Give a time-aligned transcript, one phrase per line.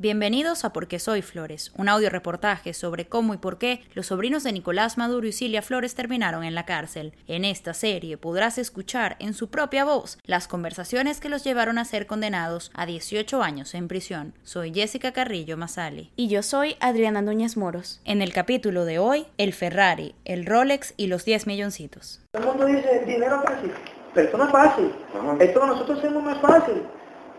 [0.00, 4.42] Bienvenidos a Porque Soy Flores, un audio reportaje sobre cómo y por qué los sobrinos
[4.44, 7.12] de Nicolás Maduro y Cilia Flores terminaron en la cárcel.
[7.26, 11.84] En esta serie podrás escuchar en su propia voz las conversaciones que los llevaron a
[11.84, 14.32] ser condenados a 18 años en prisión.
[14.42, 16.10] Soy Jessica Carrillo Masali.
[16.16, 18.00] Y yo soy Adriana Núñez Moros.
[18.06, 22.22] En el capítulo de hoy, el Ferrari, el Rolex y los 10 milloncitos.
[22.32, 23.70] Todo el mundo dice dinero fácil,
[24.14, 24.92] pero esto no es fácil.
[25.40, 26.82] Esto que nosotros hacemos no es fácil.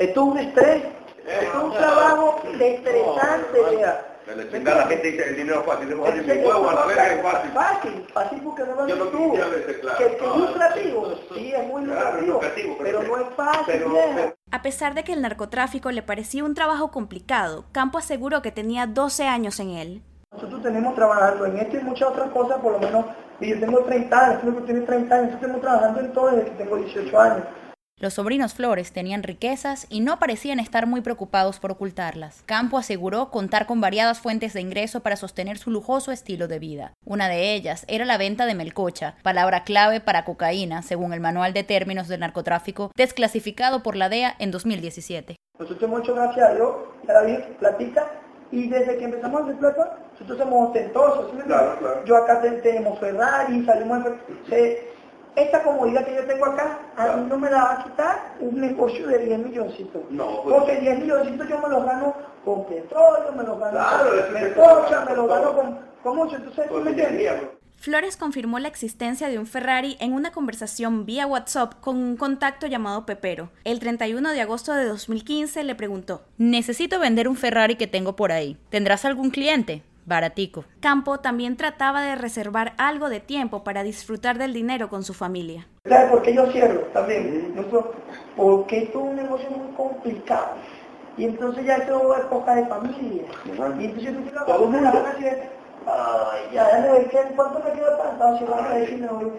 [0.00, 0.82] Esto es un estrés.
[1.28, 4.04] Es un trabajo estresante, vea.
[4.26, 7.22] La la gente dice el dinero es fácil, Ese- mi huevo a la verga es
[7.22, 7.50] fácil.
[7.52, 9.32] Fácil, fácil porque no lo Yo lo tú.
[9.32, 9.50] claro.
[9.96, 13.64] Que, que es lucrativo, sí, es muy Claro, es lucrativo, pero- pero no es fácil,
[13.66, 18.52] pero- A pesar de que el narcotráfico le parecía un trabajo complicado, Campo aseguró que
[18.52, 20.02] tenía 12 años en él.
[20.32, 23.06] Nosotros tenemos trabajando en esto y muchas otras cosas, por lo menos,
[23.40, 26.44] y yo tengo 30 años, tú tienes 30 años, nosotros tenemos trabajando en todo desde
[26.44, 27.44] que tengo 18 años.
[28.00, 32.42] Los sobrinos Flores tenían riquezas y no parecían estar muy preocupados por ocultarlas.
[32.46, 36.92] Campo aseguró contar con variadas fuentes de ingreso para sostener su lujoso estilo de vida.
[37.04, 41.52] Una de ellas era la venta de melcocha, palabra clave para cocaína, según el Manual
[41.52, 45.34] de Términos del Narcotráfico, desclasificado por la DEA en 2017.
[45.58, 46.70] Nosotros hecho gracias a Dios,
[47.08, 47.12] a
[47.58, 48.12] platica,
[48.52, 51.56] y desde que empezamos a hacer plata, nosotros somos ostentosos, ¿sí me entiendes?
[51.66, 52.04] Claro, claro.
[52.04, 54.04] Yo acá te- tenemos Ferrari, salimos
[54.48, 54.88] de
[55.36, 57.18] Esta comodidad que yo tengo acá, a Claro.
[57.22, 60.02] mí no me la va a quitar un negocio de 10 milloncitos.
[60.10, 64.10] No, pues- Porque 10 milloncitos yo me los gano con petróleo, me los gano Claro,
[64.10, 66.36] con es melcocha, me los gano con, con mucho.
[66.36, 67.20] Entonces, ¿tú Pues me entiendes?
[67.20, 72.16] ingeniería, Flores confirmó la existencia de un Ferrari en una conversación vía WhatsApp con un
[72.16, 73.50] contacto llamado Pepero.
[73.62, 76.22] El 31 de agosto de 2015 le preguntó.
[76.38, 78.56] Necesito vender un Ferrari que tengo por ahí.
[78.70, 79.84] ¿Tendrás algún cliente?
[80.08, 80.64] Baratico.
[80.80, 85.66] Campo también trataba de reservar algo de tiempo para disfrutar del dinero con su familia.
[85.86, 87.54] ¿Sabes por qué yo cierro también?
[88.36, 90.52] Porque esto es un negocio muy complicado.
[91.18, 93.22] Y entonces ya eso es época de familia.
[93.44, 95.04] Y entonces yo te mundo.
[95.86, 98.58] Ay, ya, ya ¿qué- ¿cuánto me queda para Estados Unidos?
[98.60, 99.32] Ahora sí me voy.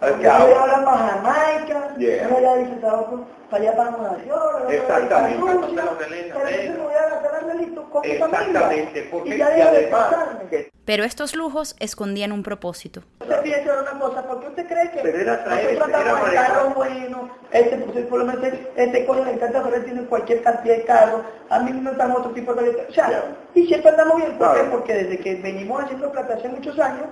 [0.00, 0.58] Ay, Yo qué voy hago.
[0.58, 2.28] ahora para Jamaica, Yeah.
[2.28, 3.06] yo voy a visitar
[3.50, 5.40] para allá para Nueva York, a Exactamente.
[5.40, 6.72] para Rusia, Para Belén, pero entonces Belén.
[6.76, 7.35] me voy a gastar angelito
[8.02, 8.42] con mi familia.
[8.60, 10.48] Exactamente, porque y ya dejo de además, casarme.
[10.50, 13.02] que- Pero estos lujos escondían un propósito.
[13.20, 16.28] Usted piensa en una cosa, ¿por qué usted cree que Pero era traer, nosotros andamos
[16.28, 17.30] en carro bueno?
[17.50, 20.84] Este, pues, por lo menos este, este coño le encanta correr, tiene cualquier cantidad de
[20.84, 22.86] carros, a mí me están otro tipo de carros.
[22.90, 23.24] O sea, Ya.
[23.54, 24.54] y siempre andamos bien, ¿por qué?
[24.60, 24.70] Claro.
[24.70, 27.06] Porque desde que venimos haciendo plata hace muchos años,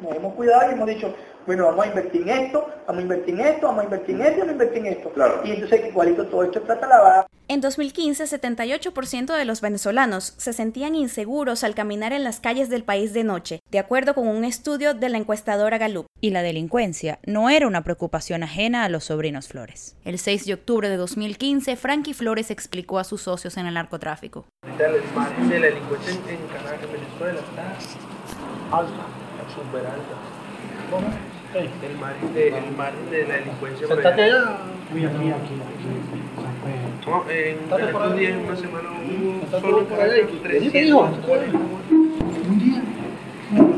[0.00, 1.14] nos hemos cuidado y hemos dicho,
[1.46, 4.20] bueno, vamos a invertir en esto, vamos a invertir en esto, vamos a invertir en
[4.22, 5.10] esto, vamos a invertir en esto.
[5.10, 5.40] Claro.
[5.44, 7.26] Y entonces igualito todo esto es plata lavada.
[7.52, 12.82] En 2015, 78% de los venezolanos se sentían inseguros al caminar en las calles del
[12.82, 16.06] país de noche, de acuerdo con un estudio de la encuestadora Gallup.
[16.18, 19.96] Y la delincuencia no era una preocupación ajena a los sobrinos Flores.
[20.06, 24.46] El 6 de octubre de 2015, Frankie Flores explicó a sus socios en el narcotráfico.
[24.62, 29.04] El de la delincuencia en, Caracas, Venezuela, está alta,
[29.54, 30.16] súper alta.
[30.90, 31.06] ¿Cómo?
[31.52, 34.56] El margen de, el margen de la delincuencia por allá.
[37.06, 41.58] No, en estos días, en una semana, hubo solo por allá 340
[42.48, 42.82] Un día,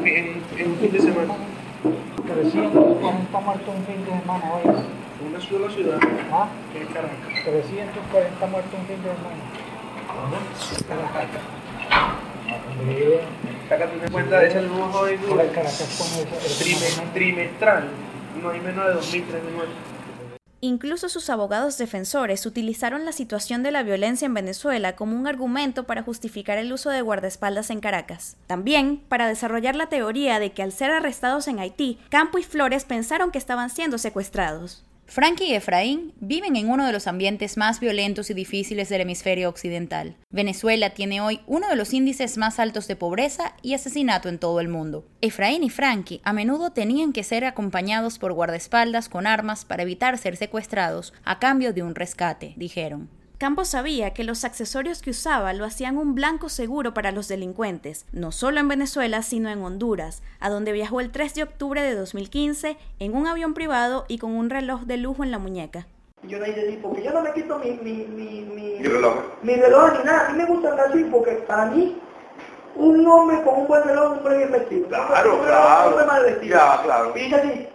[0.05, 1.35] en, en un fin de semana.
[2.27, 4.63] 340 muertos un fin de semana hoy.
[5.27, 5.99] Una sola ciudad,
[6.31, 6.49] ¿Ah?
[6.73, 7.45] que es Caracas.
[7.45, 9.43] 340 muertos un fin de semana.
[13.69, 16.15] Sácate una cuenta de ese nuevo joven Por el Caracas
[17.15, 17.89] trimestral.
[18.43, 19.94] No hay menos de 2.000, 3.000 muertos.
[20.65, 25.85] Incluso sus abogados defensores utilizaron la situación de la violencia en Venezuela como un argumento
[25.85, 28.39] para justificar el uso de guardaespaldas en Caracas.
[28.47, 32.87] También para desarrollar la teoría de que al ser arrestados en Haití, Campo y Flores
[32.87, 34.83] pensaron que estaban siendo secuestrados.
[35.07, 39.49] Frankie y Efraín viven en uno de los ambientes más violentos y difíciles del hemisferio
[39.49, 40.17] occidental.
[40.31, 44.61] Venezuela tiene hoy uno de los índices más altos de pobreza y asesinato en todo
[44.61, 45.07] el mundo.
[45.21, 50.19] Efraín y Frankie a menudo tenían que ser acompañados por guardaespaldas con armas para evitar
[50.19, 53.09] ser secuestrados a cambio de un rescate, dijeron.
[53.45, 58.07] Campos sabía que los accesorios que usaba lo hacían un blanco seguro para los delincuentes,
[58.11, 61.95] no solo en Venezuela, sino en Honduras, a donde viajó el 3 de octubre de
[61.95, 65.87] 2015 en un avión privado y con un reloj de lujo en la muñeca.
[66.23, 69.15] Yo no hice porque yo no me quito mi, mi, mi, mi, Mi reloj.
[69.43, 70.29] mi reloj ni nada.
[70.29, 72.01] A mí me gusta andar así porque para mí
[72.77, 74.89] un hombre con un buen reloj es un hombre bien vestido.
[74.89, 76.07] Claro, Un reloj es un hombre claro.
[76.07, 76.57] mal vestido.
[76.57, 77.13] Ya, claro.
[77.15, 77.69] Y dice así,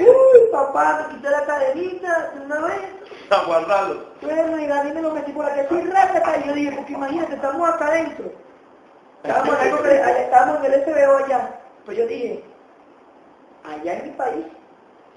[0.00, 2.80] uy papá, me quité la cadenita de una vez.
[3.30, 4.06] A guardarlo.
[4.20, 6.36] Bueno, y Gaby me lo metí por aquí así, rácata.
[6.38, 8.32] Y yo dije, porque imagínate, estamos acá adentro.
[9.22, 11.60] Estábamos, en el- allá- estábamos en el SBO allá.
[11.84, 12.44] Pues yo dije,
[13.64, 14.44] allá en mi país,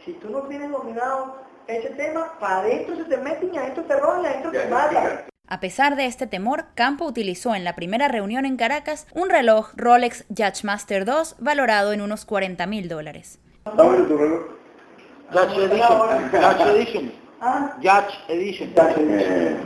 [0.06, 1.38] si tú no tienes dominado
[1.68, 5.22] ese tema, para adentro se te meten y adentro te roban y adentro te matan.
[5.50, 9.72] A pesar de este temor, Campo utilizó en la primera reunión en Caracas un reloj
[9.76, 13.40] Rolex Judgemaster 2 valorado en unos 40 mil dólares.
[13.64, 14.46] Tu reloj.
[15.32, 17.27] Judge Edition.
[17.82, 18.74] Judge Edition.
[18.76, 18.94] Ah,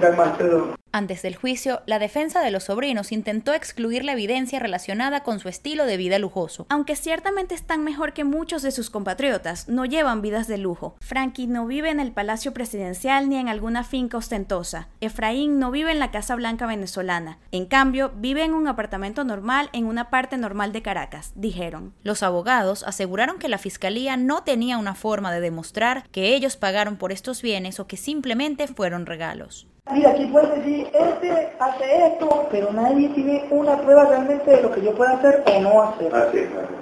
[0.01, 0.80] Judge Edition.
[0.93, 5.47] Antes del juicio, la defensa de los sobrinos intentó excluir la evidencia relacionada con su
[5.47, 6.65] estilo de vida lujoso.
[6.67, 10.97] Aunque ciertamente están mejor que muchos de sus compatriotas, no llevan vidas de lujo.
[10.99, 14.89] Frankie no vive en el Palacio Presidencial ni en alguna finca ostentosa.
[14.99, 17.39] Efraín no vive en la Casa Blanca venezolana.
[17.53, 21.93] En cambio, vive en un apartamento normal en una parte normal de Caracas, dijeron.
[22.03, 26.97] Los abogados aseguraron que la fiscalía no tenía una forma de demostrar que ellos pagaron
[26.97, 29.67] por estos bienes o que simplemente fueron regalos.
[29.89, 34.71] Mira, aquí puedes decir, este hace esto, pero nadie tiene una prueba realmente de lo
[34.71, 36.15] que yo pueda hacer o no hacer.
[36.15, 36.73] Así es, así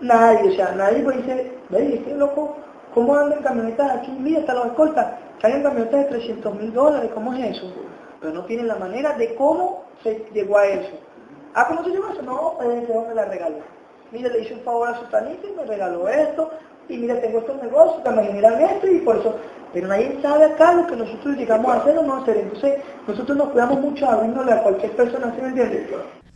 [0.00, 2.56] Nadie, o sea, nadie puede decir, ve, este loco,
[2.94, 4.10] ¿cómo andan camionetas aquí?
[4.10, 5.06] Mira, hasta los escoltas,
[5.38, 7.72] que hayan camionetas de 300 mil dólares, ¿cómo es eso?
[8.20, 10.98] Pero no tienen la manera de cómo se llegó a eso.
[11.54, 12.22] Ah, ¿cómo se llegó a eso?
[12.22, 13.58] No, eh, ese hombre la regaló.
[14.10, 16.50] Mira, le hice un favor a su tanita y me regaló esto,
[16.88, 19.36] y mira, tengo estos negocios que me generan esto y por eso,
[19.72, 22.36] pero nadie sabe acá lo que nosotros llegamos a hacer o no hacer.
[22.38, 25.88] Entonces, nosotros nos cuidamos mucho abriéndole a cualquier persona, ¿sí me entiendes?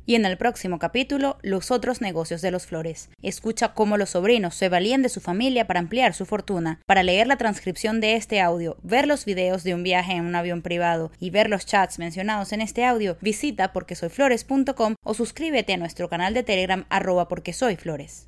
[0.05, 3.08] Y en el próximo capítulo, los otros negocios de los Flores.
[3.23, 6.81] Escucha cómo los sobrinos se valían de su familia para ampliar su fortuna.
[6.87, 10.35] Para leer la transcripción de este audio, ver los videos de un viaje en un
[10.35, 15.76] avión privado y ver los chats mencionados en este audio, visita porquesoyflores.com o suscríbete a
[15.76, 18.20] nuestro canal de Telegram arroba porque soy Flores.